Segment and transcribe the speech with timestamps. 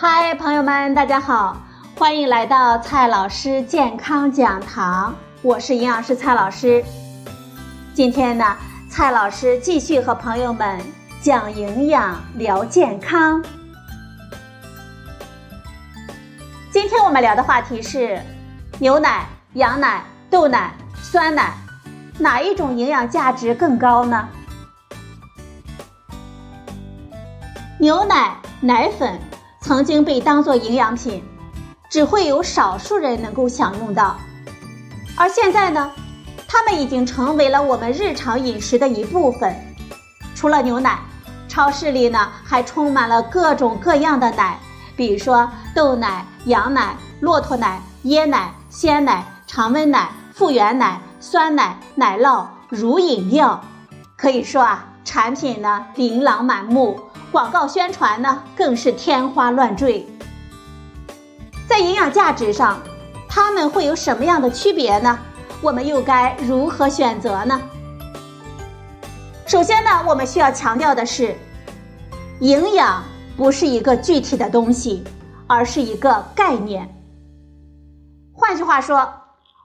[0.00, 1.56] 嗨，朋友们，大家好，
[1.96, 5.12] 欢迎来到蔡老师健康讲堂，
[5.42, 6.84] 我是营养师蔡老师。
[7.94, 8.56] 今天呢，
[8.88, 10.78] 蔡老师继续和朋友们
[11.20, 13.42] 讲营养、聊健康。
[16.70, 18.22] 今天我们聊的话题是
[18.78, 21.54] 牛奶、羊奶、豆奶、酸奶，
[22.20, 24.28] 哪一种营养价值更高呢？
[27.80, 29.18] 牛奶、奶粉。
[29.68, 31.22] 曾经被当作营养品，
[31.90, 34.16] 只会有少数人能够享用到。
[35.14, 35.92] 而现在呢，
[36.48, 39.54] 它们已经成为了我们日常饮食的一部分。
[40.34, 41.00] 除了牛奶，
[41.48, 44.58] 超市里呢还充满了各种各样的奶，
[44.96, 53.62] 比如说豆奶、羊奶、骆驼奶、椰奶、鲜奶、常温奶、复原奶、酸奶、奶酪、乳饮料。
[54.16, 56.98] 可以说啊，产品呢琳琅满目。
[57.30, 60.06] 广告宣传呢，更是天花乱坠。
[61.68, 62.80] 在营养价值上，
[63.28, 65.18] 它们会有什么样的区别呢？
[65.60, 67.60] 我们又该如何选择呢？
[69.46, 71.36] 首先呢，我们需要强调的是，
[72.40, 73.04] 营养
[73.36, 75.04] 不是一个具体的东西，
[75.46, 76.88] 而是一个概念。
[78.32, 79.12] 换句话说，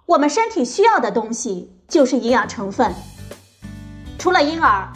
[0.05, 2.93] 我们身体需要的东西就是营养成分。
[4.19, 4.91] 除了婴儿。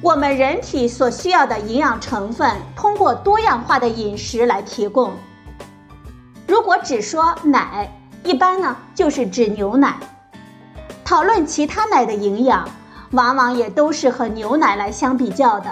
[0.00, 5.12] 我们人体所需要的营养成分，通过多样化的饮食来提供。
[6.46, 7.90] 如果只说奶，
[8.22, 9.96] 一般呢就是指牛奶。
[11.04, 12.68] 讨论其他奶的营养，
[13.10, 15.70] 往往也都是和牛奶来相比较的。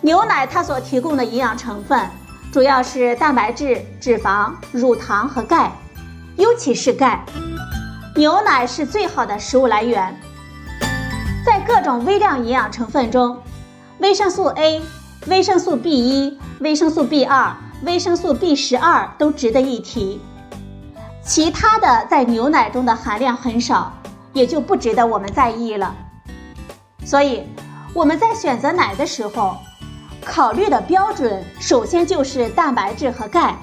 [0.00, 2.08] 牛奶它所提供的营养成分，
[2.50, 5.70] 主要是蛋白质、脂肪、乳糖和钙，
[6.36, 7.22] 尤其是钙。
[8.16, 10.18] 牛奶是最好的食物来源。
[11.44, 13.38] 在各种微量营养成分中，
[13.98, 14.80] 维生素 A、
[15.26, 20.22] 维生素 B 一、维生素 B 二、维生素 B 十二都值得一提。
[21.22, 23.92] 其他的在牛奶中的含量很少，
[24.32, 25.94] 也就不值得我们在意了。
[27.04, 27.46] 所以
[27.92, 29.56] 我们在选择奶的时候，
[30.24, 33.54] 考虑的标准首先就是蛋白质和钙，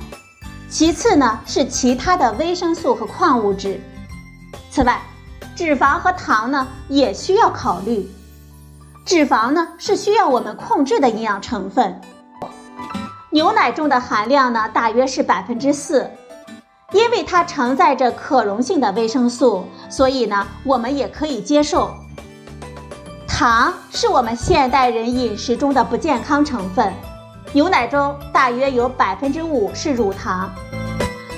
[0.69, 3.81] 其次呢是其他的维生素和矿物质。
[4.69, 5.01] 此外，
[5.55, 8.09] 脂肪和糖呢也需要考虑，
[9.05, 11.99] 脂肪呢是需要我们控制的营养成分。
[13.29, 16.09] 牛奶中的含量呢大约是百分之四，
[16.91, 21.91] 因为它承载着可溶性的维生素，所以呢我们也可以接受。
[23.27, 26.91] 糖是我们现代人饮食中的不健康成分，
[27.53, 30.49] 牛奶中大约有百分之五是乳糖，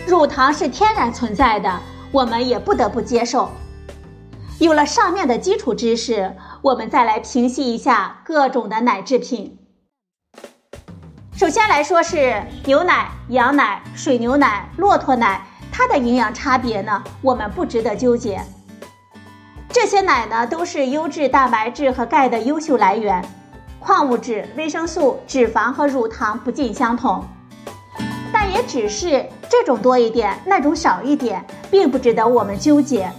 [0.08, 1.80] 乳糖是天然存在的，
[2.12, 3.50] 我们也不得不接受。
[4.60, 9.58] 有了上面的基础知识，我们再来评析一下各种的奶制品。
[11.36, 18.42] 首先来说是牛奶、羊奶、水牛奶、骆驼奶，它的营养差别呢，我们不值得纠结。
[19.70, 23.26] 这些奶呢，都是优质蛋白质和钙的优秀来源，
[23.80, 27.26] 矿物质、维生素、脂肪和乳糖不尽相同，
[28.32, 33.12] 但也只是这种多一点，那种少一点，并不值得我们纠结。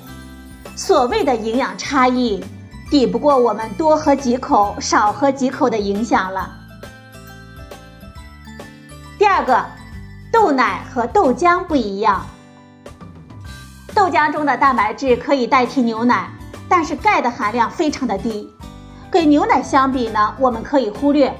[0.76, 2.44] 所谓的营养差异，
[2.90, 6.50] 抵不过我们多喝几口、少喝几口的影响了。
[9.18, 9.64] 第二个，
[10.32, 12.24] 豆奶和豆浆不一样。
[13.94, 16.28] 豆浆中的蛋白质可以代替牛奶，
[16.68, 18.52] 但是钙的含量非常的低，
[19.10, 21.32] 跟牛奶相比呢，我们可以忽略。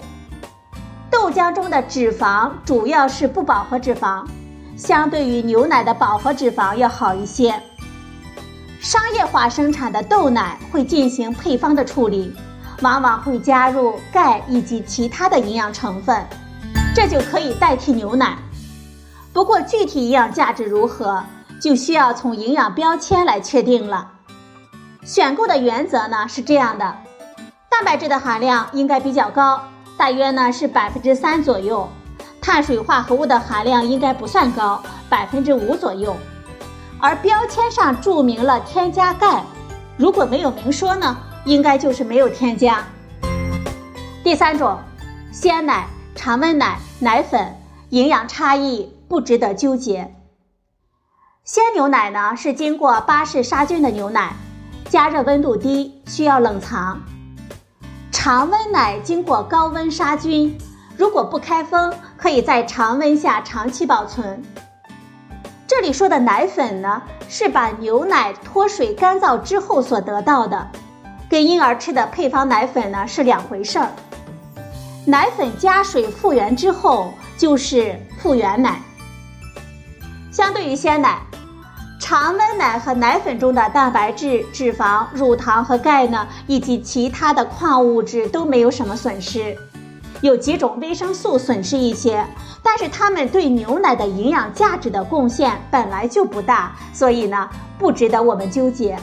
[1.11, 4.25] 豆浆中的脂肪主要是不饱和脂肪，
[4.77, 7.61] 相对于牛奶的饱和脂肪要好一些。
[8.85, 12.37] 商业化生产的豆奶会进行配方的处理，
[12.83, 16.23] 往往会加入钙以及其他的营养成分，
[16.95, 18.37] 这就可以代替牛奶。
[19.33, 21.25] 不过具体营养价值如何，
[21.59, 24.07] 就需要从营养标签来确定了。
[25.03, 26.85] 选购的原则呢是这样的：
[27.71, 29.63] 蛋白质的含量应该比较高，
[29.97, 31.89] 大约呢是百分之三左右；
[32.39, 36.15] 碳水化合物的含量应该不算高，百分之五左右。
[37.01, 39.45] 而标签上注明了添加钙，
[39.97, 42.85] 如果没有明说呢，应该就是没有添加。
[44.23, 44.79] 第三种，
[45.31, 47.55] 鲜奶、常温奶、奶粉，
[47.91, 50.15] 营养差异不值得纠结。
[51.45, 54.33] 鲜牛奶呢是经过巴氏杀菌的牛奶，
[54.89, 57.03] 加热温度低，需要冷藏。
[58.11, 60.57] 常温奶经过高温杀菌，
[60.97, 64.43] 如果不开封，可以在常温下长期保存。
[65.77, 70.71] 这里说的奶粉呢，是把牛奶脱水干燥之后所得到的，
[71.29, 73.89] 跟婴儿吃的配方奶粉呢是两回事儿。
[75.05, 78.81] 奶粉加水复原之后就是复原奶。
[80.31, 81.19] 相对于鲜奶，
[82.01, 89.57] 常温奶和奶粉中的蛋白质、脂肪、乳糖和钙呢，以及其他的矿物质都没有什么损失，
[90.25, 92.27] 有几种维生素损失一些，
[92.63, 97.47] 但是它们对牛奶的营养价值的贡献本来就不大，所以呢，
[97.79, 98.99] 不值得我们纠结。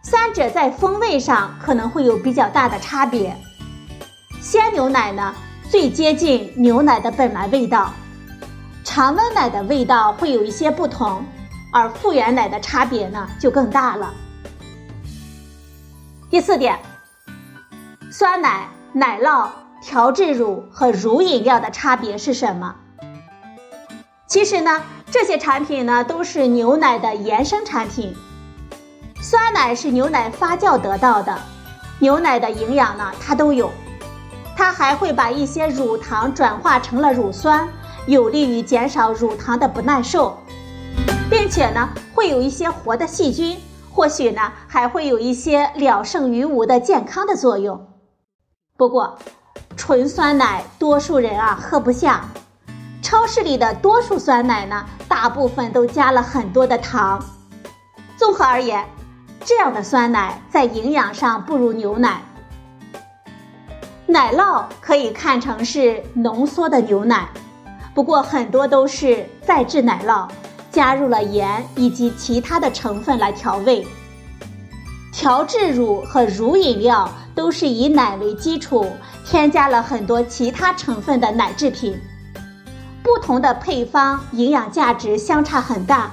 [0.00, 3.36] 三者在风味上可能会有比较大的差别。
[4.40, 5.34] 鲜牛奶呢，
[5.68, 7.92] 最接近牛奶的本来味道；
[8.84, 11.24] 常温奶的味道会有一些不同，
[11.72, 14.14] 而复原奶的差别呢就更大了。
[16.30, 16.78] 第四点，
[18.12, 19.48] 酸奶、奶酪、
[19.80, 22.74] 调制乳和乳饮料的差别是什么？
[24.26, 28.14] 其实呢，这些产品呢都是牛奶的衍生产品。
[29.20, 31.38] 酸奶是牛奶发酵得到的，
[31.98, 33.70] 牛奶的营养呢，它都有。
[34.56, 37.68] 它还会把一些乳糖转化成了乳酸，
[38.06, 40.36] 有利于减少乳糖的不耐受，
[41.30, 43.56] 并且呢，会有一些活的细菌，
[43.92, 47.88] 或许呢，还会有一些了胜于无的健康的作用。
[48.76, 49.18] 不过，
[49.88, 52.26] 纯酸奶多数人啊喝不下，
[53.00, 57.24] 超市里的多数酸奶呢，大部分都加了很多的糖。
[58.14, 58.84] 综合而言。
[59.46, 62.20] 这样的酸奶在营养上不如牛奶。
[64.04, 67.26] 奶酪可以看成是浓缩的牛奶，
[67.94, 70.28] 不过很多都是再制奶酪，
[70.70, 73.88] 加入了盐以及其他的成分来调味。
[75.18, 78.86] 调制乳和乳饮料都是以奶为基础，
[79.26, 82.00] 添加了很多其他成分的奶制品，
[83.02, 86.08] 不同的配方营养价值相差很大。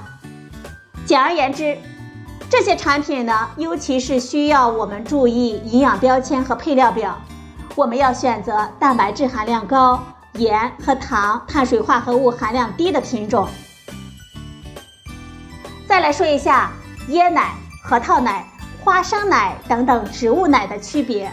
[1.04, 1.78] 简而言之。
[2.50, 7.16] 这些产品呢，尤其是需要我们注意营养标签和配料表。
[7.76, 10.02] 我们要选择蛋白质含量高、
[10.34, 13.48] 盐和糖、碳水化合物含量低的品种。
[15.86, 16.72] 再来说一下
[17.10, 17.54] 椰奶、
[17.84, 18.44] 核桃奶、
[18.86, 21.28] 花生奶等等植物奶的区别。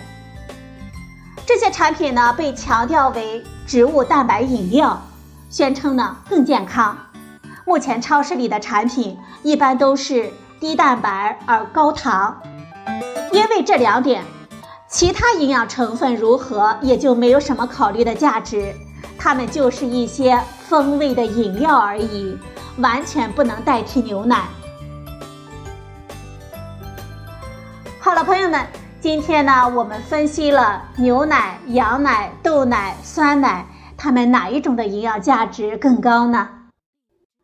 [1.46, 5.00] 这些产品呢，被强调为植物蛋白饮料，
[5.52, 6.98] 宣称呢更健康。
[7.64, 10.34] 目前超市里的产品一般都是。
[10.60, 12.42] 低蛋白而高糖，
[13.34, 14.24] 因为这两点，
[14.88, 18.74] 其他营养成分如何也就没有什么考虑的价值，
[19.18, 22.38] 它们就是一些风味的饮料而已，
[22.78, 24.46] 完全不能代替牛奶。
[28.24, 28.66] 朋友们，
[29.02, 33.66] 今天呢，我们分析了牛奶、羊奶、豆奶、酸奶，
[33.98, 36.48] 它们哪一种的营养价值更高呢？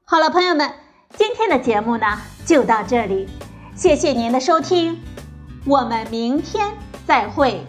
[0.06, 0.72] 好了，朋友们。
[1.18, 2.06] 今天的节目呢
[2.46, 3.28] 就到这里，
[3.76, 5.02] 谢谢您的收听，
[5.66, 6.72] 我们明天
[7.08, 7.66] 再会。